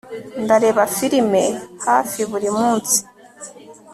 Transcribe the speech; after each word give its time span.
Ndareba 0.43 0.83
firime 0.95 1.43
hafi 1.87 2.19
buri 2.29 2.49
munsi 2.57 2.97